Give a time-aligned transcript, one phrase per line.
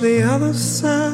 [0.00, 1.05] the other side.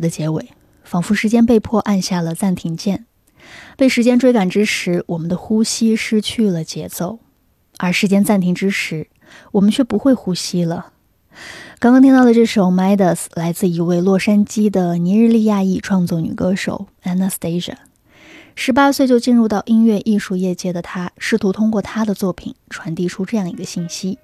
[0.00, 0.50] 的结尾，
[0.84, 3.06] 仿佛时间被迫按下了暂停键。
[3.76, 7.18] 被时间追赶之时，我们的呼吸失去了节奏；
[7.78, 9.08] 而时间暂停之时，
[9.52, 10.92] 我们却不会呼吸了。
[11.78, 17.74] 刚刚听到的这首《Midas》来自一位洛杉矶的尼日利亚裔创作女歌手 Anastasia。
[18.54, 24.18] 十八岁就进入到音乐艺术业界的她，试图通过她的作品传递出这样一个信息，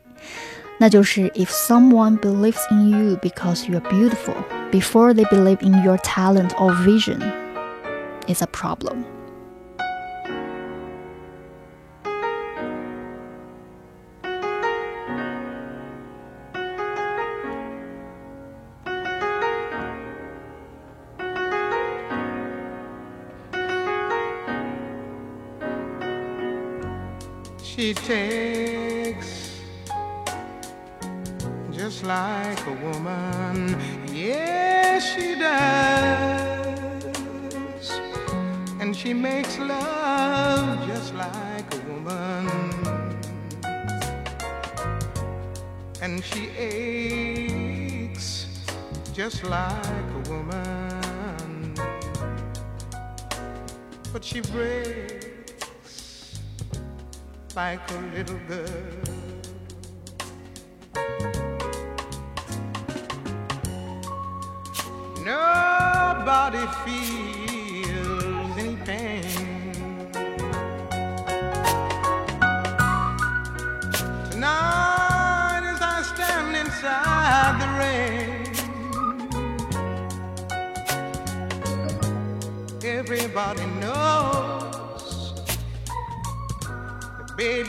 [0.78, 6.58] 那就是 If someone believes in you because you're beautiful before they believe in your talent
[6.58, 7.22] or vision,
[8.26, 9.04] it's a problem.
[27.62, 28.41] She takes
[46.22, 48.46] She aches
[49.12, 51.74] just like a woman.
[54.12, 56.38] But she breaks
[57.56, 59.12] like a little girl.
[65.24, 67.41] Nobody feels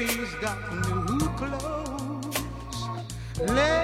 [0.08, 2.38] baby's got new clothes.
[3.40, 3.83] Lately,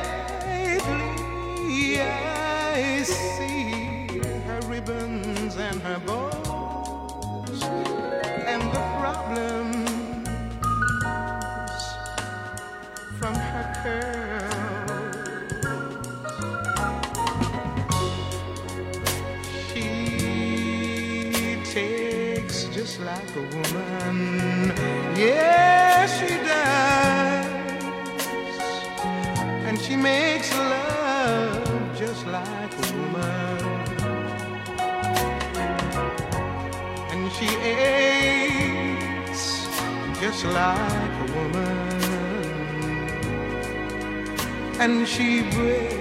[44.79, 45.93] and she breaks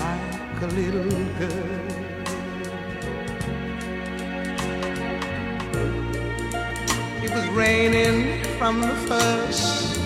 [0.00, 1.08] like a little
[1.38, 1.88] girl.
[7.22, 10.00] It was raining from the first,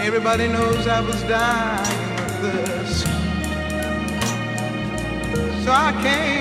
[0.00, 3.06] everybody knows I was dying of thirst.
[5.64, 6.35] So I came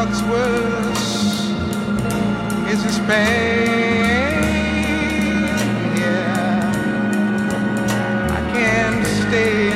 [0.00, 1.50] what's worse
[2.72, 4.32] is this pain.
[6.00, 6.72] Yeah,
[8.30, 9.69] I can't stay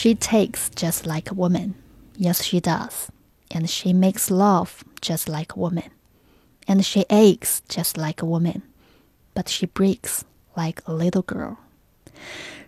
[0.00, 1.74] She takes just like a woman.
[2.16, 3.10] Yes, she does.
[3.50, 5.90] And she makes love just like a woman.
[6.66, 8.62] And she aches just like a woman.
[9.34, 10.22] But she breaks
[10.56, 11.56] like a little girl.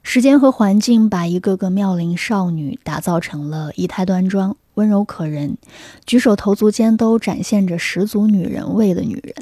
[0.02, 5.56] 时间和环境把一个个妙龄少女打造成了仪态端庄、温柔可人、
[6.04, 9.34] 举手投足间都展现着十足女人味的女人。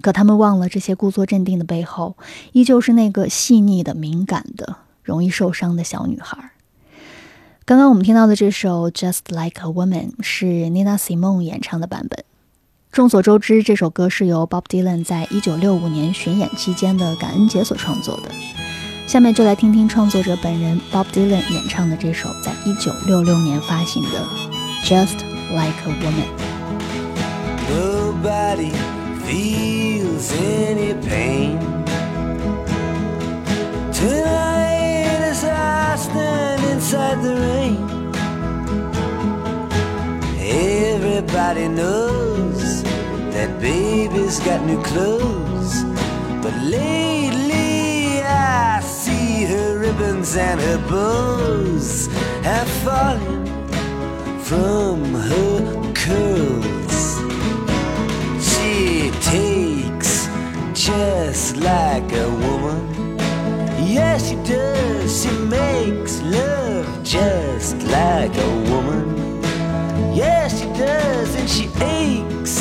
[0.00, 2.16] 可他们忘了，这些故作镇定的背后，
[2.50, 6.50] 依旧是那个细腻的、敏感的、容易受伤的小女孩。
[7.64, 12.24] 刚刚我们听到的这首《Just Like a Woman》是 Nina Simone 演唱的版本。
[12.90, 18.32] 众所周知，这首歌是由 Bob Dylan 在一九六五年巡演期间的感恩节所创作的。
[19.06, 24.26] 下面就来听听创作者本人 Bob Dylan 演唱的这首在一九六六年发行的
[24.84, 25.18] 《Just
[25.52, 26.26] Like a Woman》。
[27.70, 28.72] Nobody
[29.24, 31.60] feels any pain.
[33.92, 34.51] Tonight
[36.02, 37.76] stand inside the rain,
[40.38, 42.82] everybody knows
[43.34, 45.84] that baby's got new clothes.
[46.42, 52.08] But lately I see her ribbons and her bows
[52.42, 53.46] have fallen
[54.48, 56.98] from her curls.
[58.50, 60.28] She takes
[60.74, 63.01] just like a woman.
[63.92, 65.22] Yes, she does.
[65.22, 69.42] She makes love just like a woman.
[70.14, 72.56] Yes, she does, and she aches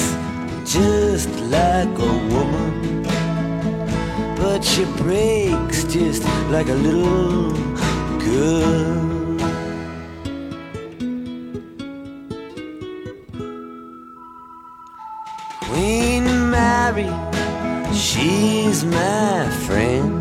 [0.65, 3.03] just like a woman.
[4.35, 7.53] But she breaks just like a little
[8.19, 9.37] girl.
[15.61, 17.09] Queen Mary,
[17.93, 20.20] she's my friend.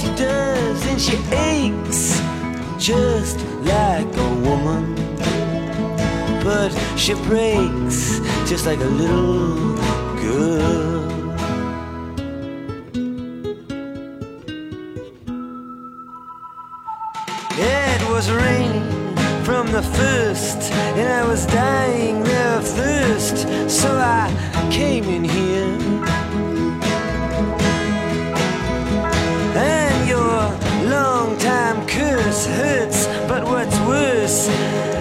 [0.00, 2.20] She does, and she aches
[2.78, 4.94] just like a woman.
[6.42, 9.76] But she breaks just like a little
[10.16, 11.02] girl.
[17.58, 24.28] It was raining from the first, and I was dying of thirst, so I
[24.70, 26.21] came in here.
[32.46, 34.91] Hurts, but what's worse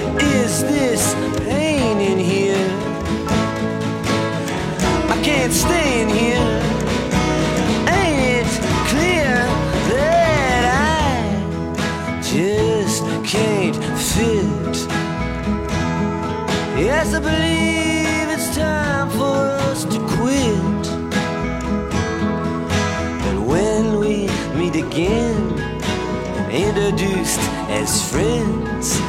[28.11, 28.99] friends,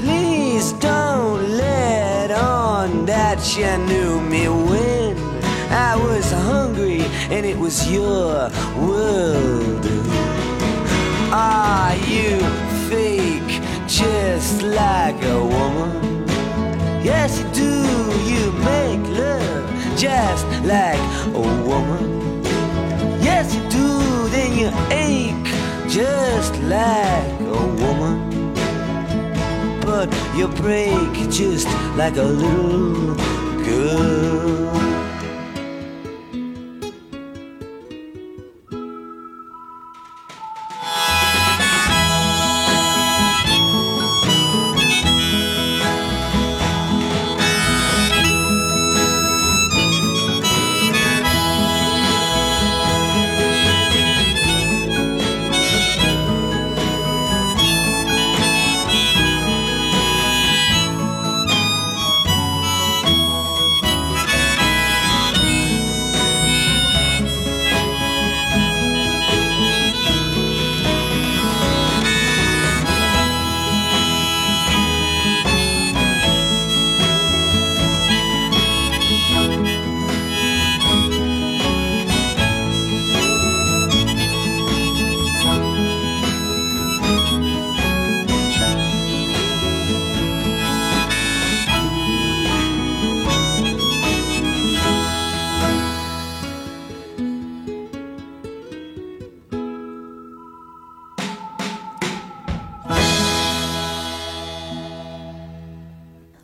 [0.00, 5.14] please don't let on that you knew me when
[5.70, 7.02] I was hungry
[7.34, 8.48] and it was your
[8.86, 9.84] world.
[11.30, 12.38] Are you
[12.88, 13.52] fake
[13.86, 16.26] just like a woman?
[17.04, 17.74] Yes, you do.
[18.32, 22.42] You make love just like a woman.
[23.20, 23.88] Yes, you do.
[24.34, 25.52] Then you ache
[25.86, 27.97] just like a woman.
[29.98, 33.16] But you break just like a little
[33.64, 34.87] girl.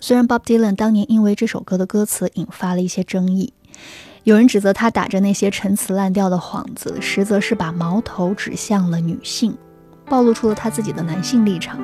[0.04, 3.54] 虽然 Bob Dylan 当年因为这首歌的歌词引发了一些争议，
[4.24, 9.56] 有人指责他打着那些陈词滥调的幌子，实则是把矛头指向了女性，
[10.04, 11.82] 暴露出了他自己的男性立场。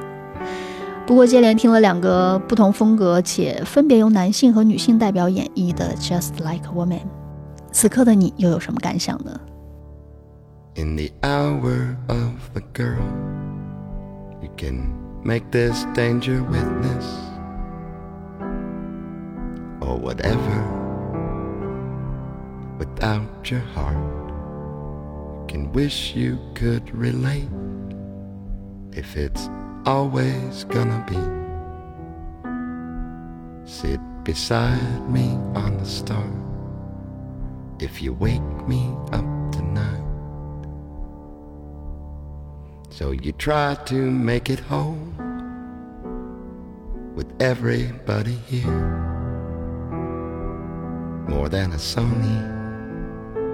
[1.07, 6.99] 不过，接连听了两个不同风格且分别由男性和女性代表演绎的《Just Like a Woman》，
[7.73, 9.41] 此刻的你又有什么感想呢
[10.75, 13.00] ？In the hour of the girl,
[14.43, 14.93] you can
[15.25, 17.30] make this danger witness
[19.90, 20.59] or whatever.
[22.78, 24.28] Without your heart,
[25.49, 27.49] can wish you could relate
[28.92, 29.49] if it's
[29.87, 31.20] always gonna be.
[33.68, 36.30] Sit beside me on the star
[37.80, 40.06] if you wake me up tonight.
[42.90, 44.99] So you try to make it whole
[47.16, 49.10] with everybody here.
[51.31, 52.41] More than a Sony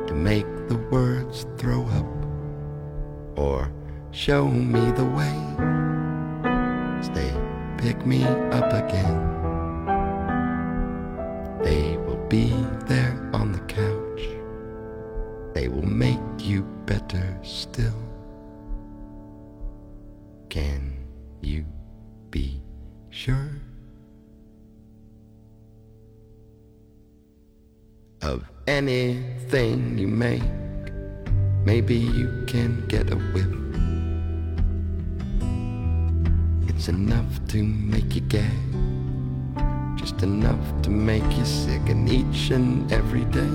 [0.07, 3.71] to make the words throw up or
[4.13, 5.37] show me the way.
[6.99, 7.31] As they
[7.77, 9.19] pick me up again,
[11.63, 12.49] they will be
[12.87, 14.23] there on the couch.
[15.55, 18.03] They will make you better still.
[20.49, 20.86] Can
[28.67, 30.43] anything you make?
[31.65, 33.47] Maybe you can get a whiff.
[36.69, 38.51] It's enough to make you gag,
[39.97, 43.53] just enough to make you sick, and each and every day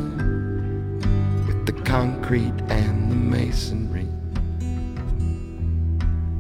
[1.48, 4.08] with the concrete and the masonry.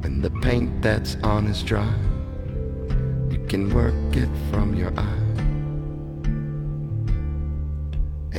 [0.03, 1.93] and the paint that's on is dry,
[3.29, 5.20] you can work it from your eye.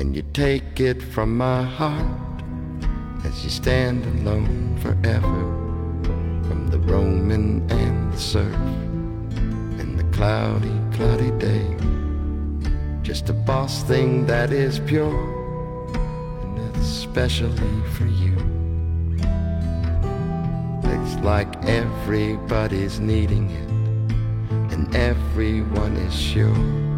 [0.02, 2.42] And you take it from my heart
[3.24, 5.42] as you stand alone forever
[6.48, 8.52] from the Roman and the surf
[9.78, 11.76] and the cloudy, cloudy day.
[13.02, 15.22] Just a boss thing that is pure
[15.94, 18.34] and especially for you.
[20.82, 23.70] It's like everybody's needing it
[24.74, 26.91] and everyone is sure.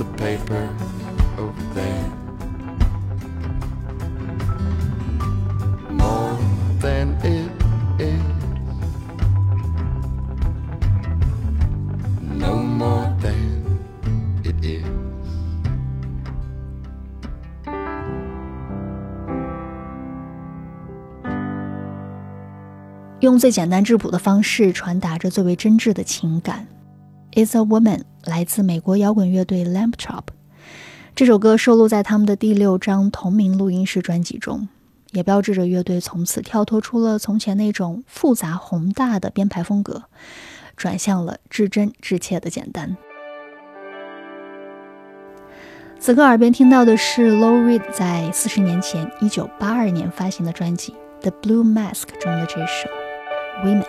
[0.00, 0.68] the paper
[1.38, 2.10] over there.
[5.90, 6.38] More
[6.80, 7.50] than it
[8.00, 8.22] is.
[12.20, 13.80] No more than
[14.44, 14.86] it is.
[23.20, 26.66] 用最简单质朴的方式传达着最为真挚的情感。
[27.32, 30.25] Is a Woman 来自美国摇滚乐队 Lamp Chop，
[31.15, 34.67] 这首歌收录在他们的第六张同名录音室专辑中，
[35.11, 40.03] 也标志着乐队从此跳脱出了从前那种复杂宏大的编排风格，
[40.75, 42.95] 转向了至真至切的简单。
[45.99, 52.87] 此刻耳边听到的是 Low Reed 在四十年前，一九八二年发行的专辑《The Blue Mask》中的这首
[53.65, 53.83] 《Women》。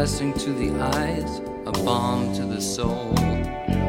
[0.00, 3.12] Blessing to the eyes, a balm to the soul.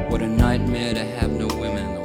[0.10, 2.01] What a nightmare to have no women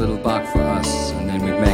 [0.00, 1.69] little box for us, and then we'd make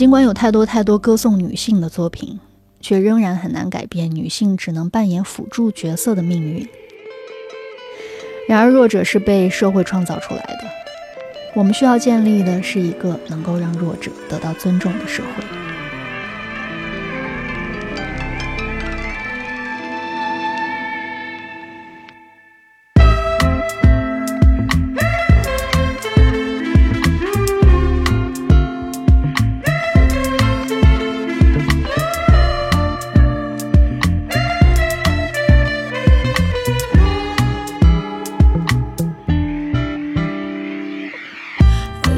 [0.00, 2.40] 尽管有太多太多歌颂女性的作品
[2.80, 6.66] 却仍然很难改变女性只能扮演辅助角色的命运。
[8.48, 10.64] 然而弱者是被社会创造出来的
[11.54, 15.69] 我们需要建立的是一个能够让弱者得到尊重的社会。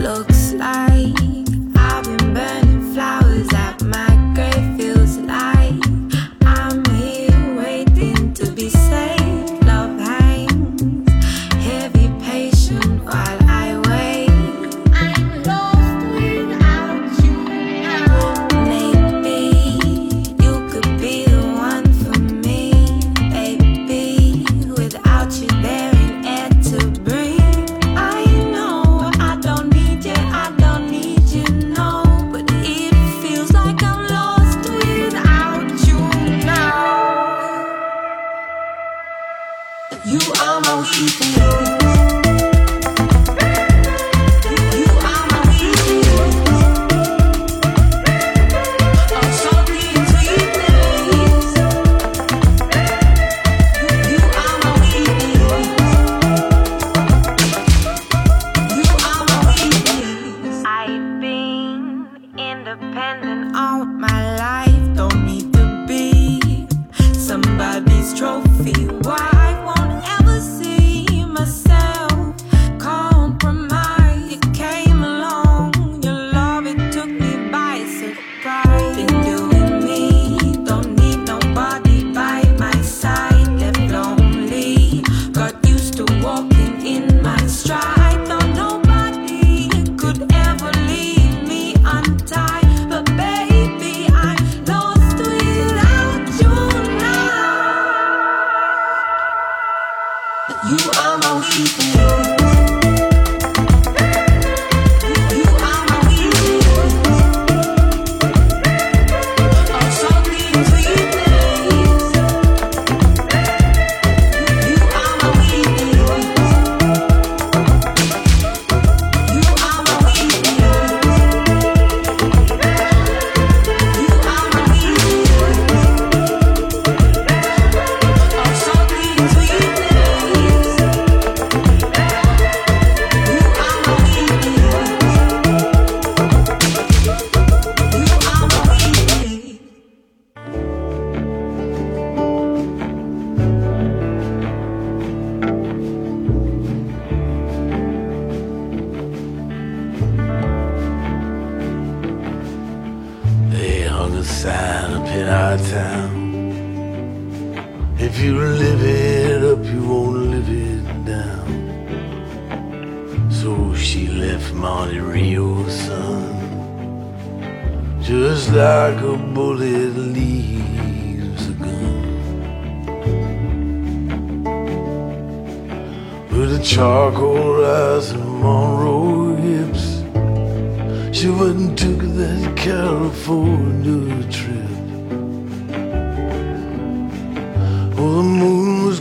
[0.02, 1.31] looks like.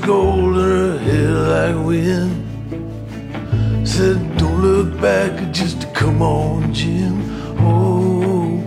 [0.02, 2.38] Gold and her hair like wind.
[3.88, 7.22] Said, don't look back, just come on, Jim.
[7.60, 8.62] Oh,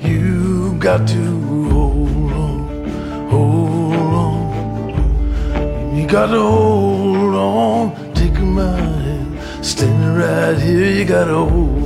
[0.00, 5.96] you got to hold on, hold on.
[5.96, 9.64] You got to hold on, take my hand.
[9.64, 11.83] Standing right here, you got to hold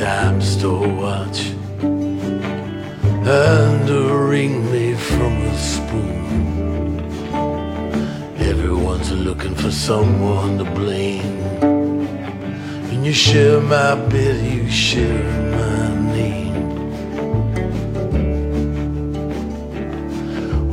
[0.00, 1.50] dime store watch
[1.82, 7.00] and a ring made from a spoon.
[8.38, 11.36] Everyone's looking for someone to blame.
[12.90, 15.22] And you share my bed, you share
[15.58, 16.70] my name.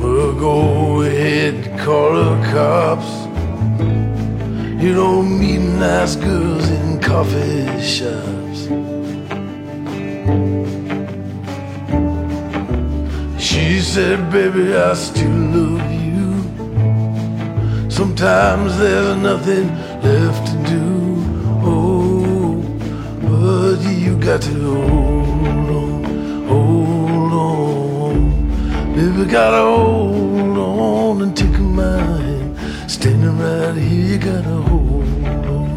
[0.00, 3.12] Well, go ahead, call the cops.
[4.82, 8.37] You don't meet nice girls in coffee shops.
[13.68, 16.42] She said, baby, I still love you.
[17.90, 19.68] Sometimes there's nothing
[20.00, 20.86] left to do.
[21.62, 22.62] Oh,
[23.20, 26.04] but you got to hold on,
[26.48, 28.94] hold on.
[28.94, 32.56] Baby, gotta hold on and take my hand.
[32.90, 35.04] Standing right here, you gotta hold
[35.46, 35.68] on.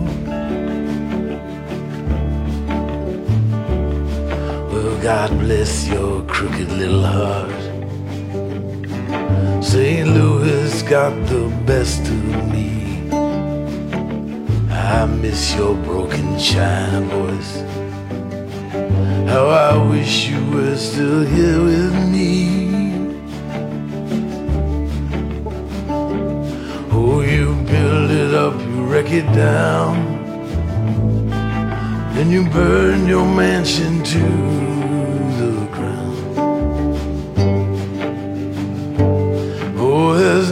[4.71, 7.50] Well, God bless your crooked little heart.
[10.91, 13.09] Got the best of me.
[14.69, 17.63] I miss your broken china voice.
[19.31, 22.27] How I wish you were still here with me.
[26.91, 29.95] Oh, you build it up, you wreck it down.
[32.15, 34.70] Then you burn your mansion to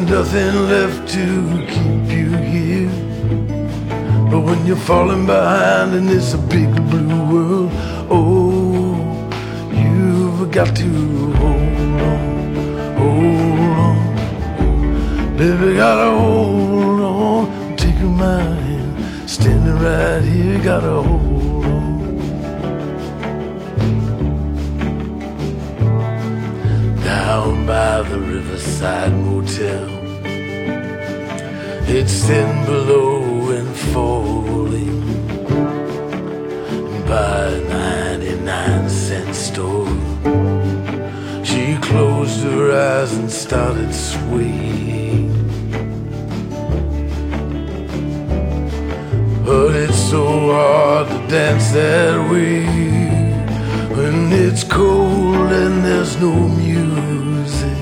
[0.10, 1.26] nothing left to
[1.68, 2.90] keep you here.
[4.32, 7.70] But when you're falling behind and it's a big blue world,
[8.10, 8.96] oh,
[9.72, 12.26] you've got to hold on,
[12.98, 13.98] hold on.
[15.38, 21.80] Baby, gotta hold on, take my hand, standing right here, gotta hold on.
[27.04, 29.99] Down by the riverside motel,
[31.92, 35.02] it's thin below and falling
[37.08, 39.88] by a 99 cent store.
[41.44, 45.34] She closed her eyes and started swaying.
[49.44, 52.66] But it's so hard to dance that way
[53.96, 57.78] when it's cold and there's no music.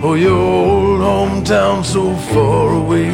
[0.00, 3.12] Oh, your old hometown so far away.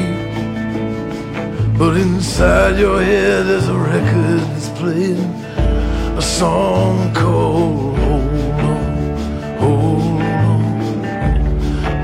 [1.77, 5.25] But inside your head there's a record that's playing
[6.17, 8.85] a song called Hold On,
[9.63, 10.63] Hold On.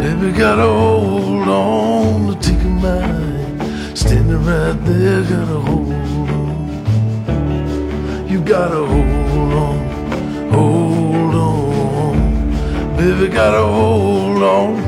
[0.03, 3.97] Baby, gotta hold on to take my hand.
[3.97, 6.67] Standing right there, gotta hold on.
[8.31, 9.79] You gotta hold on,
[10.57, 12.17] hold on.
[12.97, 14.86] Baby, gotta hold on,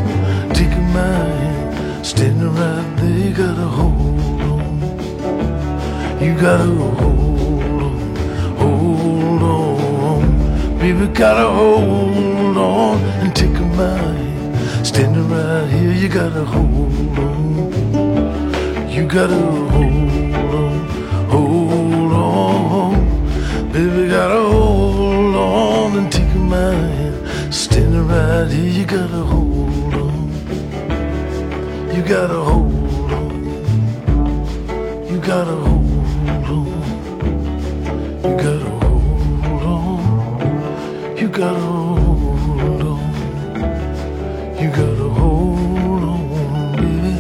[3.39, 3.95] gotta hold
[4.51, 4.67] on.
[6.21, 7.99] You gotta hold on,
[8.59, 10.79] hold on.
[10.81, 14.85] Baby, gotta hold on and take my hand.
[14.85, 18.89] Standing right here, you gotta hold on.
[18.91, 20.89] You gotta hold on,
[21.31, 22.93] hold on.
[23.71, 27.55] Baby, gotta hold on and take my hand.
[27.55, 30.29] Standing right here, you gotta hold on.
[31.95, 32.78] You gotta hold
[35.29, 35.85] gotta hold
[36.55, 36.67] on.
[38.25, 39.99] You gotta hold on.
[41.19, 43.01] You gotta hold on.
[44.59, 46.23] You gotta hold on,
[46.77, 47.15] baby.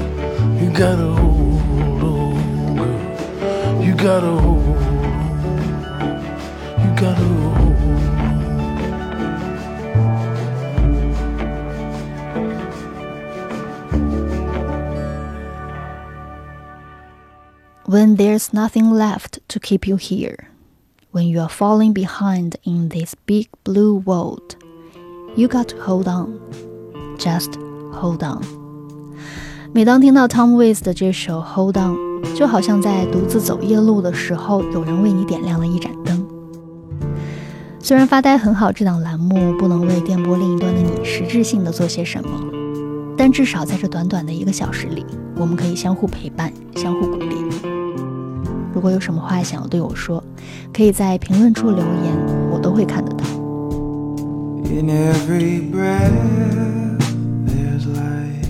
[0.65, 3.85] You gotta hold on, girl.
[3.85, 4.58] You gotta hold
[18.39, 20.49] is nothing left to keep you here,
[21.11, 24.55] when you are falling behind in this big blue world,
[25.35, 26.39] you got to hold on,
[27.19, 27.59] just
[27.93, 28.43] hold on.
[29.73, 31.97] 每当听到 Tom Waits 的这首《Hold On》，
[32.37, 36.25] 就好像在独自走夜路的时候，有人为你点亮了一盏灯。
[37.81, 42.31] 虽然发呆很好，这档栏目不能为电波另一端的你实质性的做些什么，
[43.17, 45.05] 但至少在这短短的一个小时里，
[45.37, 47.08] 我们可以相互陪伴，相互。
[48.79, 50.23] 如果有什么话想要对我说，
[50.73, 52.17] 可以在评论处留言，
[52.49, 53.25] 我都会看得到。
[54.71, 57.03] In every breath,
[57.45, 58.47] there's life.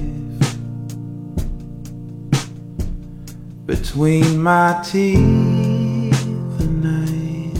[3.67, 6.14] Between my teeth,
[6.61, 7.59] a knife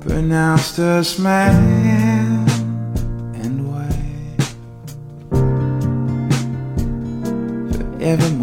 [0.00, 2.46] pronounced us man
[3.32, 4.54] and wife
[7.98, 8.39] forevermore.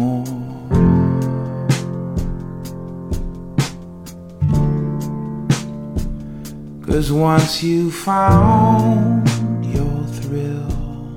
[7.18, 9.26] Once you found
[9.74, 11.12] your thrill,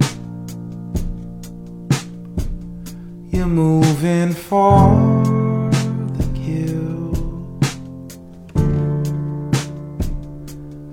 [3.30, 4.96] you're moving for
[6.18, 7.14] the kill.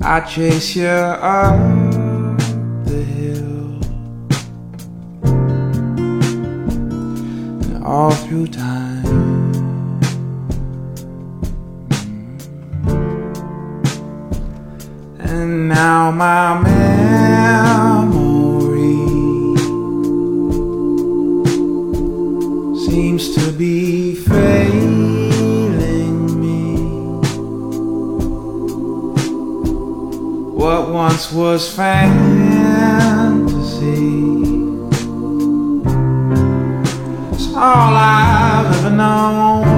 [0.03, 1.57] I chase you up
[2.85, 3.81] the hill,
[7.63, 8.78] and all through time.
[15.69, 16.89] Now my memory
[22.87, 25.31] seems to be failing
[26.41, 26.75] me.
[30.57, 32.09] What once was fantasy
[37.37, 39.78] is all I've ever known.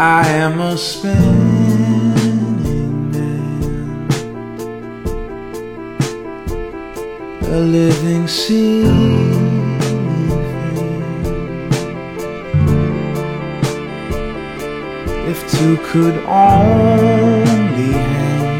[0.00, 1.26] I am a spinning
[3.10, 4.08] man,
[7.42, 8.86] a living fan.
[15.26, 18.54] If two could only hang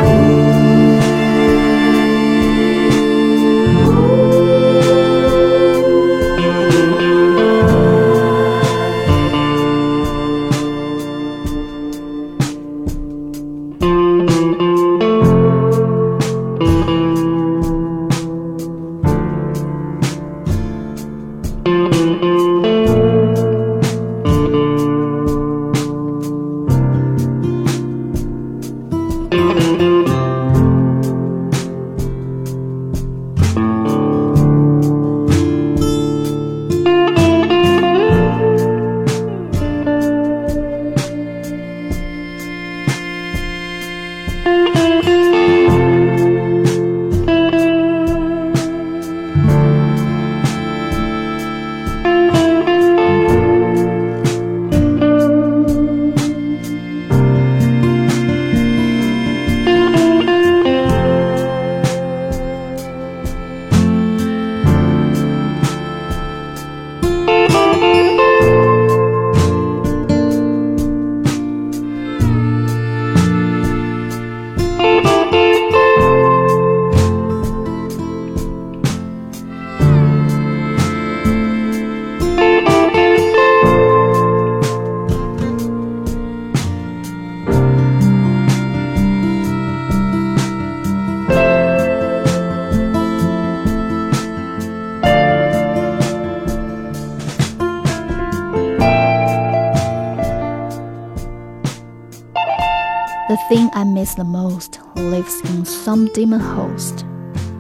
[105.92, 107.04] Some demon host,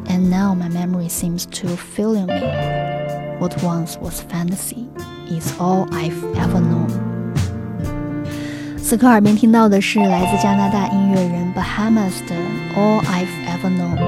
[0.07, 2.39] and now my memory seems to fail me.
[3.39, 4.87] What once was fantasy
[5.29, 6.87] is all I've ever known.
[8.77, 12.33] 此刻耳边听到的是来自加拿大音乐人 Bahamas 的
[12.73, 13.99] All I've Ever Known。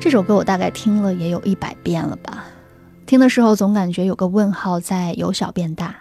[0.00, 2.46] 这首歌我大概听了也有一百遍了吧。
[3.06, 5.98] 听的时候总感觉有个问号在由小变大，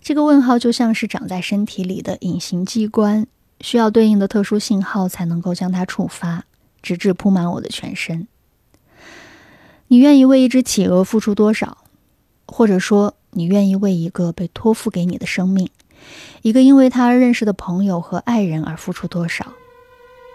[0.00, 3.26] 这个问号就像是长在身体里的隐形机关，
[3.60, 6.44] 需要对应的特殊信号才能够将它触发，
[6.82, 8.26] 直至铺满我的全身。
[9.88, 11.78] 你愿意为一只企鹅付出多少？
[12.46, 15.68] 或者说，你愿意为一个被托付给你的生命，
[16.42, 19.46] 一个因为他而认识的朋友和爱人而付出多少？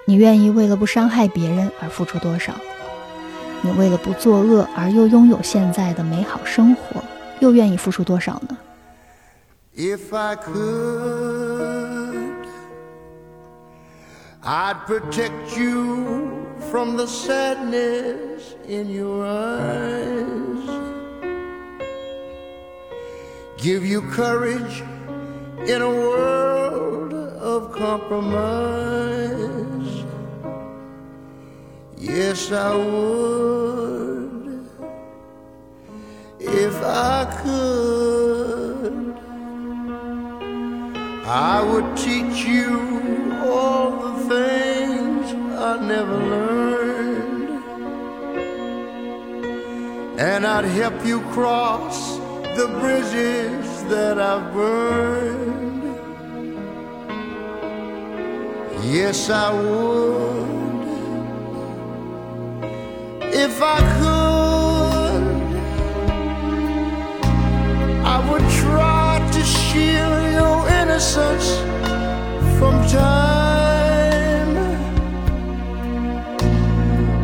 [0.05, 2.53] 你愿意为了不伤害别人而付出多少？
[3.61, 7.03] 你为了不作恶而又拥有现在的美好生活，
[7.39, 8.57] 又愿意付出多少呢
[9.77, 11.50] ？If I could,
[14.43, 20.67] I'd protect you from the sadness in your eyes.
[23.57, 24.81] Give you courage
[25.69, 29.11] in a world of compromise.
[31.99, 34.67] Yes, I would
[36.39, 37.91] if I could.
[41.23, 45.25] I would teach you all the things
[45.69, 47.63] I never learned.
[50.19, 51.97] And I'd help you cross
[52.57, 55.83] the bridges that I've burned.
[58.95, 60.51] Yes, I would.
[63.45, 65.23] If I could,
[68.13, 71.47] I would try to shield your innocence
[72.57, 73.20] from time.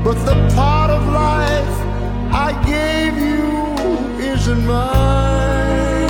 [0.07, 1.77] But the part of life
[2.31, 3.43] I gave you
[4.23, 6.07] isn't mine.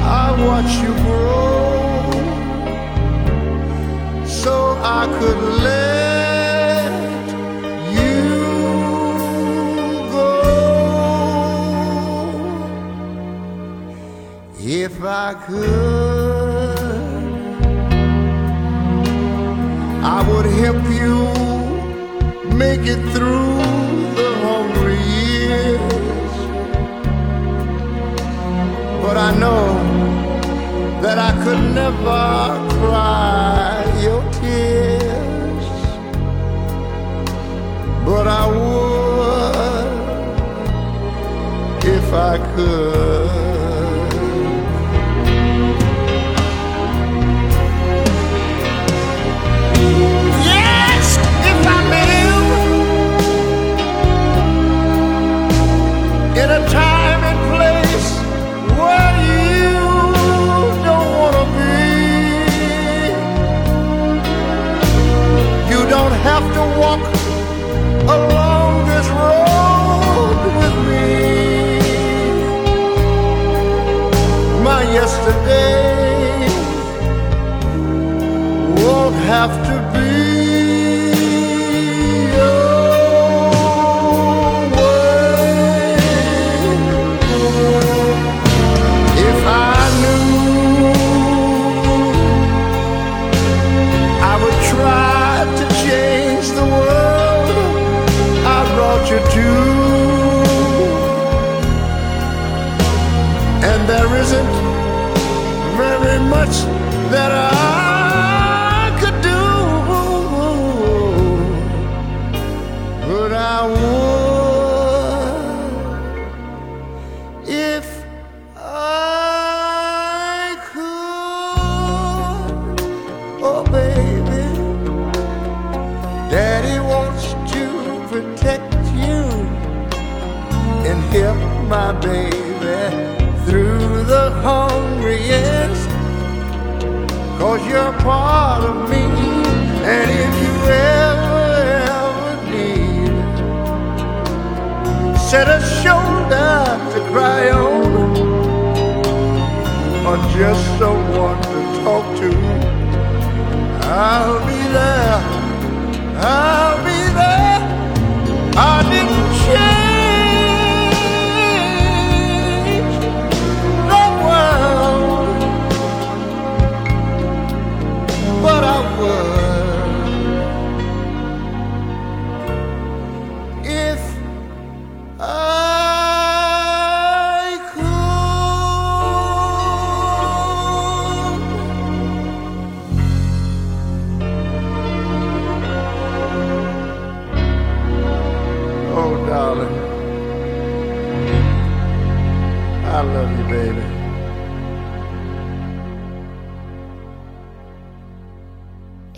[0.00, 2.08] I watch you grow
[4.24, 6.90] so I could let
[7.98, 8.18] you
[10.16, 10.28] go.
[14.58, 15.82] If I could,
[20.02, 21.41] I would help you
[22.82, 23.56] make it through
[24.16, 26.34] the hungry years.
[29.02, 29.66] But I know
[31.00, 35.66] that I could never cry your tears.
[38.04, 39.86] But I would
[41.84, 43.31] if I could.
[75.24, 76.48] Yesterday
[78.82, 79.61] won't have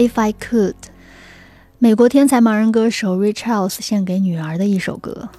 [0.03, 0.75] If I Could，
[1.77, 5.29] 美国天才盲人歌手 Ray Charles 献给女儿的一首歌。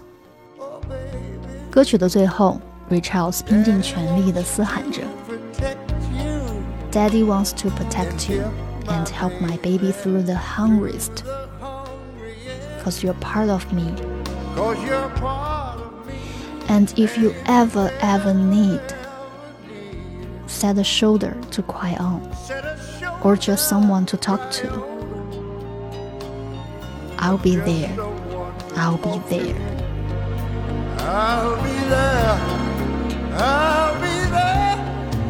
[1.71, 2.61] 歌曲的最后，
[2.91, 5.03] Ray Charles 拼尽全力地嘶喊着：“
[6.91, 8.43] Daddy wants to protect you
[8.89, 11.23] and help my baby through the hungriest,
[12.85, 13.95] cause you're part of me.
[14.57, 16.15] Cause you're part of me.
[16.69, 18.81] And if you ever, ever need,
[20.49, 22.23] set a shoulder to cry on,
[23.25, 24.69] or just someone to talk to,
[27.19, 27.91] I'll be there.
[28.77, 29.55] I'll be there.
[30.99, 32.39] I'll be there.
[33.37, 34.79] I'll be there.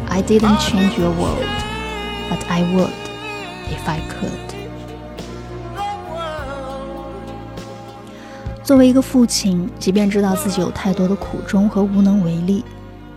[0.09, 1.46] I didn't change your world,
[2.28, 2.90] but I would
[3.70, 4.51] if I could.
[8.62, 12.64] 作为一个父亲，即便知道自己有太多的苦衷和无能为力，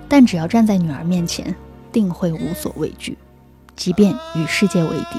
[0.10, 1.56] 但只要站在女儿面前，
[1.92, 3.16] 定会无所畏惧，
[3.79, 5.19] 即便与世界为敌。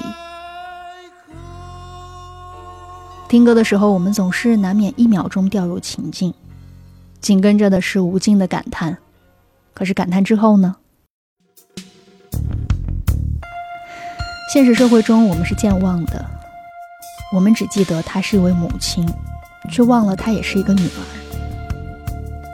[3.26, 6.34] 听歌的时候，我们总是难免一秒钟掉入情境，
[7.20, 8.98] 紧跟着的是无尽的感叹。
[9.72, 10.76] 可是感叹之后呢？
[14.52, 16.26] 现实社会中，我们是健忘的，
[17.32, 19.08] 我们只记得她是一位母亲，
[19.70, 21.00] 却忘了她也是一个女儿；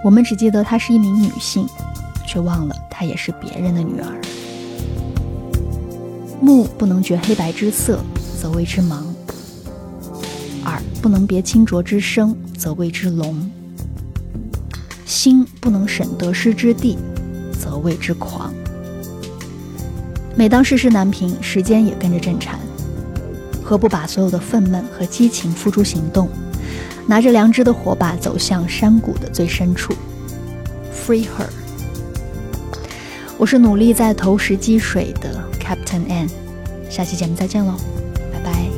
[0.04, 1.66] 我们只记得她是一名女性，
[2.26, 4.20] 却忘了她也是别人的女儿。
[6.40, 7.98] 目不能觉黑白之色，
[8.40, 8.98] 则谓之盲；
[10.64, 13.34] 耳不能别清浊之声，则谓之聋；
[15.04, 16.98] 心不能审得失之地，
[17.58, 18.52] 则谓之狂。
[20.34, 22.58] 每当世事难平，时间也跟着震颤，
[23.64, 26.28] 何不把所有的愤懑和激情付诸行动，
[27.06, 29.94] 拿着良知的火把走向山谷的最深处
[30.92, 31.48] ？Free her。
[33.38, 36.28] 我是努力在投石击水的 Captain N，
[36.88, 37.74] 下期节目再见喽，
[38.32, 38.70] 拜拜。